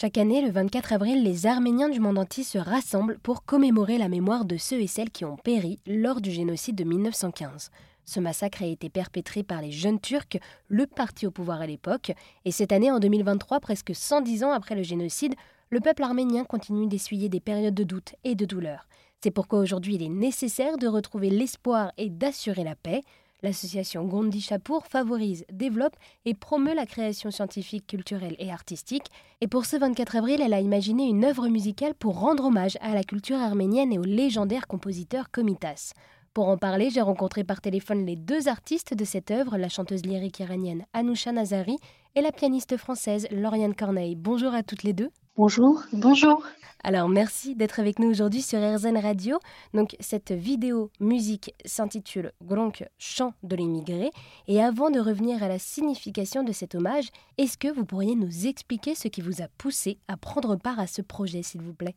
[0.00, 4.08] Chaque année, le 24 avril, les Arméniens du monde entier se rassemblent pour commémorer la
[4.08, 7.70] mémoire de ceux et celles qui ont péri lors du génocide de 1915.
[8.06, 12.12] Ce massacre a été perpétré par les jeunes Turcs, le parti au pouvoir à l'époque,
[12.46, 15.34] et cette année, en 2023, presque 110 ans après le génocide,
[15.68, 18.88] le peuple arménien continue d'essuyer des périodes de doute et de douleur.
[19.22, 23.02] C'est pourquoi aujourd'hui il est nécessaire de retrouver l'espoir et d'assurer la paix.
[23.42, 29.06] L'association Gondi Chapour favorise, développe et promeut la création scientifique, culturelle et artistique.
[29.40, 32.94] Et pour ce 24 avril, elle a imaginé une œuvre musicale pour rendre hommage à
[32.94, 35.92] la culture arménienne et au légendaire compositeur Komitas.
[36.34, 40.04] Pour en parler, j'ai rencontré par téléphone les deux artistes de cette œuvre, la chanteuse
[40.04, 41.76] lyrique iranienne Anousha Nazari
[42.14, 44.14] et la pianiste française Lauriane Corneille.
[44.14, 45.10] Bonjour à toutes les deux.
[45.36, 45.82] Bonjour.
[45.92, 46.42] Bonjour.
[46.82, 49.38] Alors merci d'être avec nous aujourd'hui sur RZN Radio.
[49.74, 54.10] Donc cette vidéo musique s'intitule Gronk chant de l'immigré
[54.48, 58.46] et avant de revenir à la signification de cet hommage, est-ce que vous pourriez nous
[58.46, 61.96] expliquer ce qui vous a poussé à prendre part à ce projet s'il vous plaît?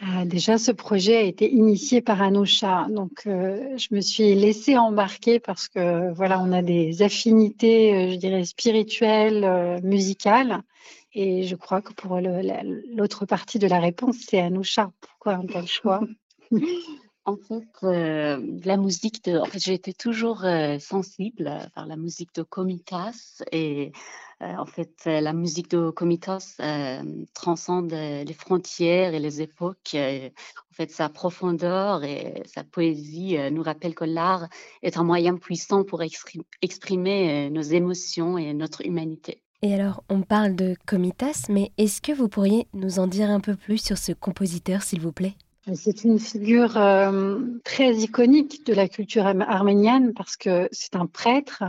[0.00, 4.78] Ah, déjà, ce projet a été initié par Anousha, donc euh, je me suis laissée
[4.78, 10.62] embarquer parce que voilà, on a des affinités, euh, je dirais spirituelles, euh, musicales,
[11.14, 14.92] et je crois que pour l'autre partie de la réponse, c'est Anousha.
[15.00, 16.00] Pourquoi un tel choix?
[17.28, 21.96] En fait, euh, la musique de, en fait, j'ai été toujours euh, sensible par la
[21.96, 23.92] musique de Komitas et
[24.40, 26.56] euh, en fait, la musique de Komitas
[27.34, 29.94] transcende les frontières et les époques.
[29.94, 34.48] en fait, sa profondeur et sa poésie nous rappellent que l'art
[34.80, 36.02] est un moyen puissant pour
[36.62, 39.42] exprimer nos émotions et notre humanité.
[39.60, 43.40] Et alors, on parle de Komitas, mais est-ce que vous pourriez nous en dire un
[43.40, 45.34] peu plus sur ce compositeur, s'il vous plaît?
[45.74, 51.64] C'est une figure euh, très iconique de la culture arménienne parce que c'est un prêtre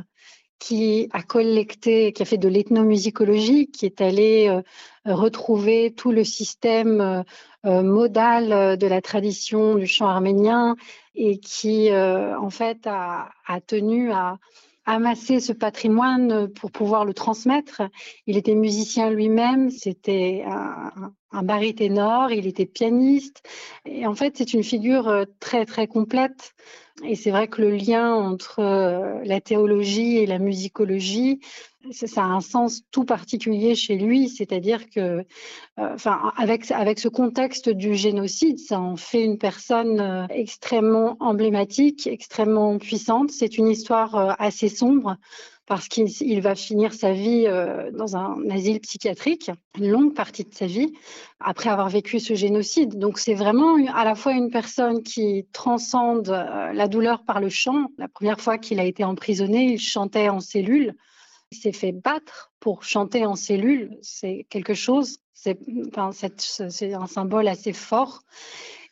[0.60, 4.62] qui a collecté, qui a fait de l'ethnomusicologie, qui est allé euh,
[5.06, 7.24] retrouver tout le système
[7.66, 10.76] euh, modal de la tradition du chant arménien
[11.16, 13.30] et qui, en fait, a
[13.68, 14.38] tenu à,
[14.94, 17.82] amasser ce patrimoine pour pouvoir le transmettre.
[18.28, 23.44] Il était musicien lui-même, c'était un, un baryténor, il était pianiste.
[23.86, 26.54] Et en fait, c'est une figure euh, très, très complète.
[27.04, 31.40] Et c'est vrai que le lien entre euh, la théologie et la musicologie,
[31.92, 35.24] ça a un sens tout particulier chez lui, c'est-à-dire que, euh,
[35.78, 42.78] enfin, avec, avec ce contexte du génocide, ça en fait une personne extrêmement emblématique, extrêmement
[42.78, 43.32] puissante.
[43.32, 45.18] C'est une histoire assez sombre
[45.70, 50.54] parce qu'il va finir sa vie euh, dans un asile psychiatrique, une longue partie de
[50.54, 50.92] sa vie,
[51.40, 52.98] après avoir vécu ce génocide.
[52.98, 57.50] Donc c'est vraiment à la fois une personne qui transcende euh, la douleur par le
[57.50, 57.86] chant.
[58.00, 60.96] La première fois qu'il a été emprisonné, il chantait en cellule.
[61.52, 63.98] S'est fait battre pour chanter en cellule.
[64.02, 65.58] C'est quelque chose, c'est
[65.94, 68.22] un symbole assez fort.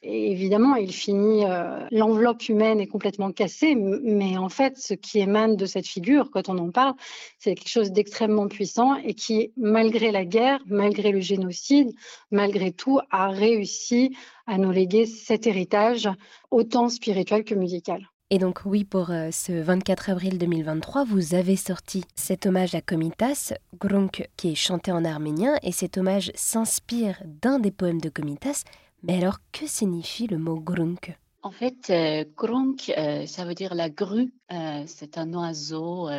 [0.01, 5.19] Et évidemment, il finit, euh, l'enveloppe humaine est complètement cassée, mais en fait, ce qui
[5.19, 6.93] émane de cette figure, quand on en parle,
[7.39, 11.91] c'est quelque chose d'extrêmement puissant et qui, malgré la guerre, malgré le génocide,
[12.31, 16.09] malgré tout, a réussi à nous léguer cet héritage,
[16.51, 18.07] autant spirituel que musical.
[18.29, 22.81] Et donc oui, pour euh, ce 24 avril 2023, vous avez sorti cet hommage à
[22.81, 28.09] Komitas, Grunk, qui est chanté en arménien, et cet hommage s'inspire d'un des poèmes de
[28.09, 28.63] Komitas,
[29.03, 31.15] mais alors, que signifie le mot grunk?
[31.43, 34.33] En fait, euh, grunk, euh, ça veut dire la grue.
[34.51, 36.09] Euh, c'est un oiseau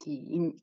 [0.00, 0.54] qui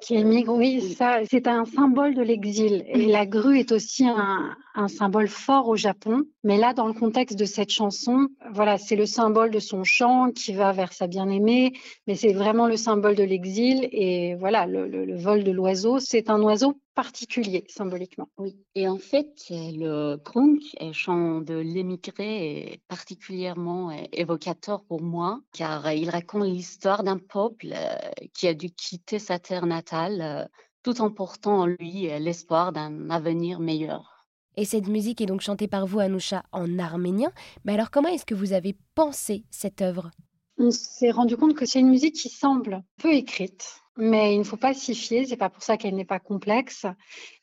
[0.00, 2.84] Qui émigre, oui, ça, c'est un symbole de l'exil.
[2.88, 6.22] Et la grue est aussi un, un, symbole fort au Japon.
[6.42, 10.30] Mais là, dans le contexte de cette chanson, voilà, c'est le symbole de son chant
[10.30, 11.72] qui va vers sa bien-aimée,
[12.06, 13.88] mais c'est vraiment le symbole de l'exil.
[13.92, 18.28] Et voilà, le, le vol de l'oiseau, c'est un oiseau particulier symboliquement.
[18.38, 25.92] Oui, et en fait, le grunk, chant de l'émigré, est particulièrement évocateur pour moi, car
[25.92, 27.96] il raconte l'histoire d'un peuple euh,
[28.32, 30.44] qui a dû quitter sa terre natale euh,
[30.82, 34.26] tout en portant en lui euh, l'espoir d'un avenir meilleur.
[34.56, 37.32] Et cette musique est donc chantée par vous, Anousha, en arménien.
[37.64, 40.10] Mais alors, comment est-ce que vous avez pensé cette œuvre?
[40.58, 44.44] On s'est rendu compte que c'est une musique qui semble peu écrite mais il ne
[44.44, 46.86] faut pas s'y fier, c'est pas pour ça qu'elle n'est pas complexe.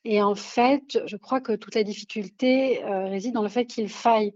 [0.04, 3.89] Et en fait, je crois que toute la difficulté euh, réside dans le fait qu'il
[3.89, 4.33] faille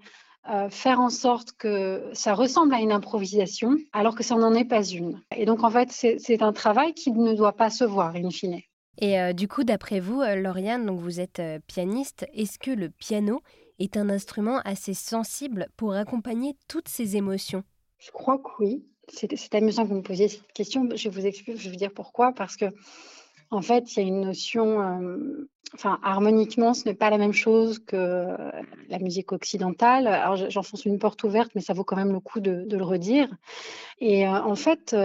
[0.49, 4.65] euh, faire en sorte que ça ressemble à une improvisation, alors que ça n'en est
[4.65, 5.21] pas une.
[5.35, 8.61] Et donc, en fait, c'est un travail qui ne doit pas se voir, in fine.
[8.99, 13.41] Et euh, du coup, d'après vous, Lauriane, donc vous êtes pianiste, est-ce que le piano
[13.79, 17.63] est un instrument assez sensible pour accompagner toutes ces émotions?
[17.97, 20.87] Je crois que oui c'est amusant que vous me posiez cette question.
[20.95, 22.31] Je vais vous expliquer, je vais vous dire pourquoi.
[22.33, 22.65] Parce que
[23.51, 24.79] En fait, il y a une notion,
[25.73, 28.27] enfin, harmoniquement, ce n'est pas la même chose que
[28.89, 30.07] la musique occidentale.
[30.07, 33.29] Alors, j'enfonce une porte ouverte, mais ça vaut quand même le coup de, le redire.
[33.99, 34.95] Et en fait,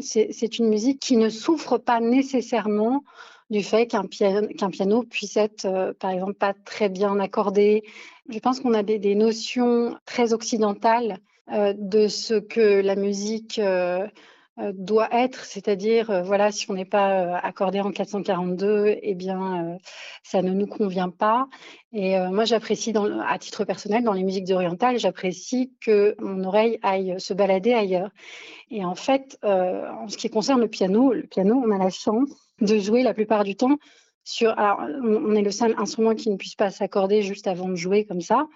[0.00, 3.04] c'est une musique qui ne souffre pas nécessairement
[3.50, 7.84] du fait qu'un piano, puisse être, par exemple, pas très bien accordé.
[8.28, 11.18] Je pense qu'on a des, notions très occidentales
[11.48, 14.06] de ce que la musique euh,
[14.72, 19.78] doit être, c'est-à-dire, euh, voilà, si on n'est pas euh, accordé en 442, eh bien,
[20.22, 21.48] ça ne nous convient pas.
[21.92, 22.92] Et moi, j'apprécie,
[23.26, 28.10] à titre personnel, dans les musiques orientales, j'apprécie que mon oreille aille se balader ailleurs.
[28.70, 32.28] Et en fait, en ce qui concerne le piano, le piano, on a la chance
[32.60, 33.78] de jouer la plupart du temps
[34.42, 38.04] alors, on est le seul instrument qui ne puisse pas s'accorder juste avant de jouer
[38.04, 38.48] comme ça.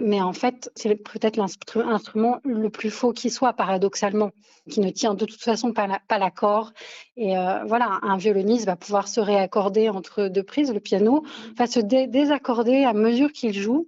[0.00, 4.32] Mais en fait, c'est peut-être l'instrument le plus faux qui soit, paradoxalement,
[4.68, 6.72] qui ne tient de toute façon pas l'accord.
[7.16, 10.72] et euh, voilà, un violoniste va pouvoir se réaccorder entre deux prises.
[10.72, 11.24] Le piano
[11.56, 13.86] va se désaccorder à mesure qu'il joue.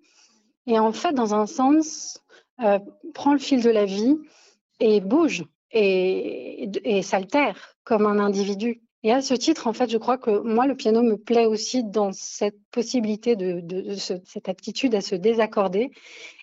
[0.67, 2.23] Et en fait, dans un sens,
[2.63, 2.79] euh,
[3.15, 4.17] prend le fil de la vie
[4.79, 8.86] et bouge et, et s'altère comme un individu.
[9.03, 11.85] Et à ce titre, en fait, je crois que moi, le piano me plaît aussi
[11.85, 13.95] dans cette possibilité de,
[14.25, 15.91] cette aptitude à se désaccorder.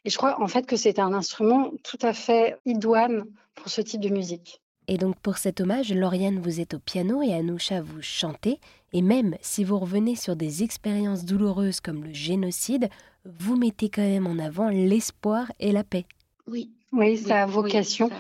[0.06, 3.82] Et je crois en fait que c'est un instrument tout à fait idoine pour ce
[3.82, 4.62] type de musique.
[4.88, 8.60] Et donc pour cet hommage, Lauriane, vous êtes au piano et Anoucha, vous chantez.
[8.92, 12.90] Et même si vous revenez sur des expériences douloureuses comme le génocide,
[13.26, 16.06] vous mettez quand même en avant l'espoir et la paix.
[16.48, 16.72] Oui.
[16.92, 18.12] Oui, ça a vocation.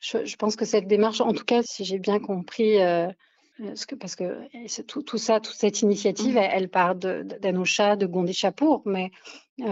[0.00, 3.08] Je, pense que cette démarche, en tout cas, si j'ai bien compris, euh,
[3.64, 6.38] parce que, parce que tout, ça, toute cette initiative, mmh.
[6.38, 9.10] elle, part d'Anoucha, de, de Gondé Chapour, mais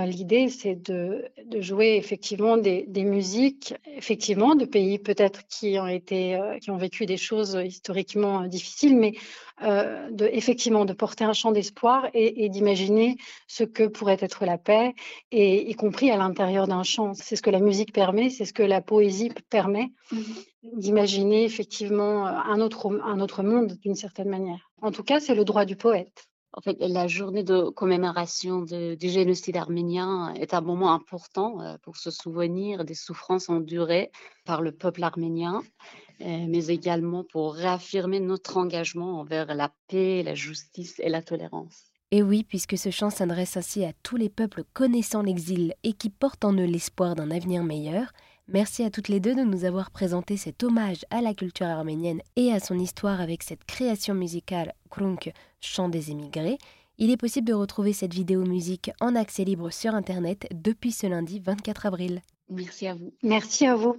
[0.06, 1.30] l'idée, c'est de,
[1.60, 7.06] jouer effectivement des, musiques, effectivement, de pays peut-être qui ont été, euh, qui ont vécu
[7.06, 9.14] des choses historiquement euh, difficiles, mais
[9.60, 13.16] de, effectivement de porter un chant d'espoir et, d'imaginer
[13.48, 14.94] ce que pourrait être la paix,
[15.32, 17.12] et y compris à l'intérieur d'un chant.
[17.14, 20.22] C'est ce que la musique permet, c'est ce que la poésie permet, mmh
[20.74, 24.70] d'imaginer effectivement un autre, un autre monde d'une certaine manière.
[24.82, 26.28] En tout cas, c'est le droit du poète.
[26.58, 31.96] En fait, la journée de commémoration du génocide arménien est un moment important euh, pour
[31.96, 34.10] se souvenir des souffrances endurées
[34.44, 35.62] par le peuple arménien,
[36.20, 41.92] euh, mais également pour réaffirmer notre engagement envers la paix, la justice et la tolérance.
[42.10, 46.10] Et oui, puisque ce chant s'adresse ainsi à tous les peuples connaissant l'exil et qui
[46.10, 48.12] portent en eux l'espoir d'un avenir meilleur,
[48.50, 52.22] Merci à toutes les deux de nous avoir présenté cet hommage à la culture arménienne
[52.34, 55.30] et à son histoire avec cette création musicale Krunk,
[55.60, 56.56] chant des émigrés.
[56.96, 61.06] Il est possible de retrouver cette vidéo musique en accès libre sur Internet depuis ce
[61.06, 62.22] lundi 24 avril.
[62.48, 63.12] Merci à vous.
[63.22, 63.96] Merci à vous.